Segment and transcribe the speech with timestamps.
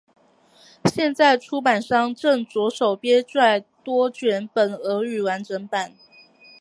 [0.85, 5.93] 现在出版商正着手编撰多卷本俄语完整版。